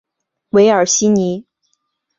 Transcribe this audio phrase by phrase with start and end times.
[0.49, 1.45] 韦尔西尼。